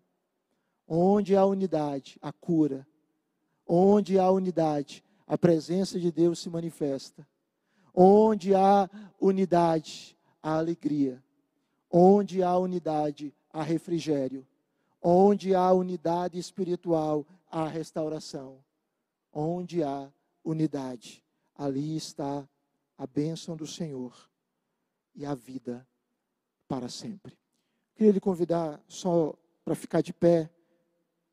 [0.85, 2.85] Onde há unidade, a cura.
[3.65, 7.25] Onde há unidade, a presença de Deus se manifesta.
[7.93, 8.89] Onde há
[9.19, 11.23] unidade, há alegria.
[11.89, 14.45] Onde há unidade, há refrigério.
[15.01, 18.65] Onde há unidade espiritual, há restauração.
[19.31, 20.11] Onde há
[20.43, 21.23] unidade,
[21.55, 22.47] ali está
[22.97, 24.29] a bênção do Senhor
[25.15, 25.87] e a vida
[26.67, 27.37] para sempre.
[27.95, 30.49] Queria lhe convidar só para ficar de pé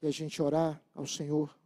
[0.03, 1.59] e a gente orar ao Senhor.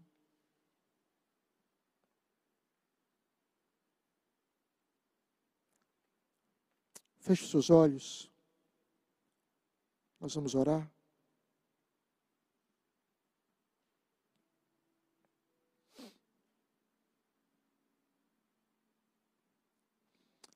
[7.19, 8.31] Feche seus olhos.
[10.21, 10.94] Nós vamos orar.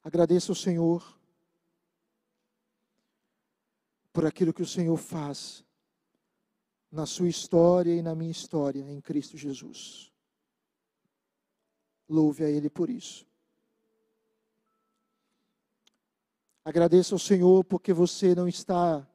[0.09, 1.21] Agradeça ao Senhor
[4.11, 5.63] por aquilo que o Senhor faz
[6.91, 10.11] na sua história e na minha história em Cristo Jesus.
[12.09, 13.27] Louve a Ele por isso.
[16.65, 19.07] Agradeça ao Senhor porque você não está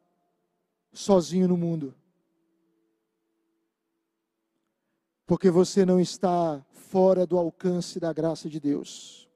[0.92, 1.96] sozinho no mundo.
[5.26, 9.28] Porque você não está fora do alcance da graça de Deus.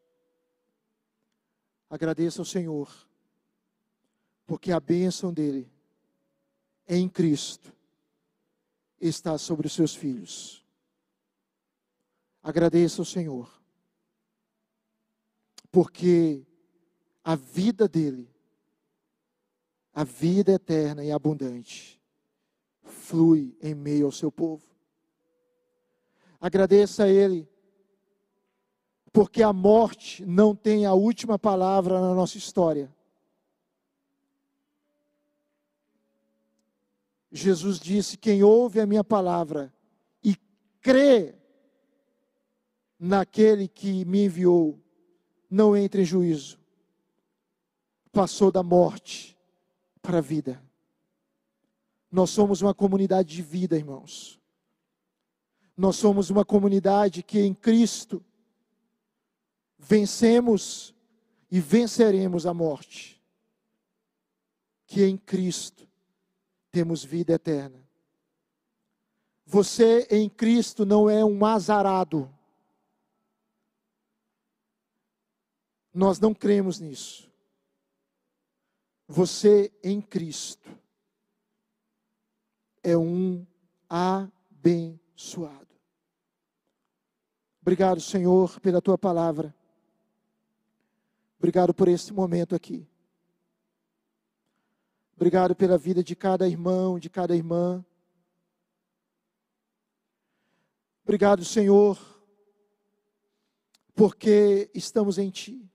[1.89, 2.89] Agradeça ao Senhor,
[4.45, 5.71] porque a bênção dele
[6.87, 7.73] em Cristo
[8.99, 10.65] está sobre os seus filhos.
[12.43, 13.61] Agradeça ao Senhor,
[15.71, 16.45] porque
[17.23, 18.29] a vida dele,
[19.93, 22.01] a vida eterna e abundante,
[22.83, 24.65] flui em meio ao seu povo.
[26.39, 27.49] Agradeça a Ele
[29.17, 32.95] porque a morte não tem a última palavra na nossa história.
[37.31, 39.73] Jesus disse: Quem ouve a minha palavra
[40.23, 40.35] e
[40.79, 41.33] crê
[42.99, 44.79] naquele que me enviou,
[45.49, 46.59] não entra em juízo.
[48.11, 49.35] Passou da morte
[49.99, 50.63] para a vida.
[52.11, 54.39] Nós somos uma comunidade de vida, irmãos.
[55.75, 58.23] Nós somos uma comunidade que em Cristo
[59.77, 60.93] vencemos
[61.49, 63.21] e venceremos a morte.
[64.85, 65.87] Que em Cristo
[66.71, 67.85] temos vida eterna.
[69.45, 72.33] Você em Cristo não é um azarado.
[75.93, 77.31] Nós não cremos nisso.
[79.07, 80.69] Você em Cristo
[82.83, 83.45] é um
[83.89, 85.67] abençoado.
[87.61, 89.55] Obrigado, Senhor, pela tua palavra.
[91.37, 92.87] Obrigado por esse momento aqui.
[95.15, 97.83] Obrigado pela vida de cada irmão, de cada irmã.
[101.03, 101.97] Obrigado, Senhor,
[103.95, 105.67] porque estamos em Ti.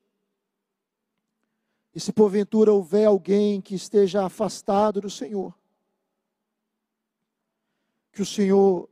[1.95, 5.59] E se porventura houver alguém que esteja afastado do Senhor,
[8.13, 8.89] que o Senhor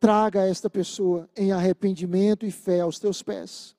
[0.00, 3.76] traga esta pessoa em arrependimento e fé aos teus pés.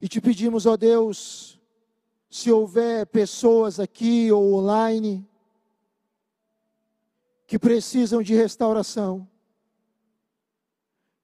[0.00, 1.58] E te pedimos, ó Deus,
[2.28, 5.26] se houver pessoas aqui ou online
[7.46, 9.26] que precisam de restauração,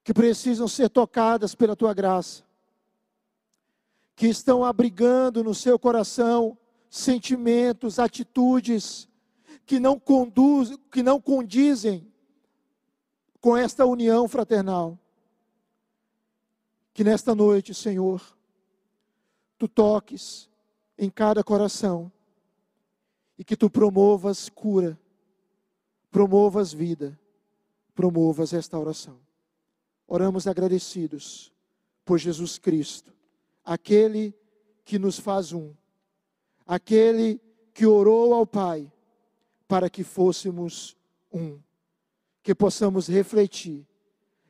[0.03, 2.43] que precisam ser tocadas pela tua graça,
[4.15, 6.57] que estão abrigando no seu coração
[6.89, 9.07] sentimentos, atitudes
[9.65, 12.07] que não conduzem, que não condizem
[13.41, 14.97] com esta união fraternal.
[16.93, 18.21] Que nesta noite, Senhor,
[19.63, 20.49] tu toques
[20.97, 22.11] em cada coração
[23.37, 24.99] e que tu promovas cura,
[26.11, 27.17] promovas vida,
[27.95, 29.17] promovas restauração.
[30.05, 31.49] Oramos agradecidos
[32.03, 33.13] por Jesus Cristo,
[33.63, 34.35] aquele
[34.83, 35.73] que nos faz um,
[36.65, 37.39] aquele
[37.73, 38.91] que orou ao Pai
[39.65, 40.97] para que fôssemos
[41.31, 41.57] um,
[42.41, 43.87] que possamos refletir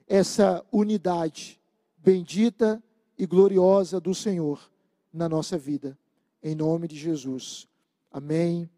[0.07, 1.61] essa unidade
[1.97, 2.81] bendita
[3.15, 4.72] e gloriosa do Senhor
[5.13, 5.97] na nossa vida.
[6.41, 7.67] Em nome de Jesus.
[8.11, 8.69] Amém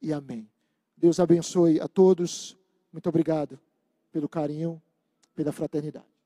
[0.00, 0.48] e amém.
[0.96, 2.56] Deus abençoe a todos.
[2.92, 3.58] Muito obrigado
[4.12, 4.80] pelo carinho,
[5.34, 6.17] pela fraternidade.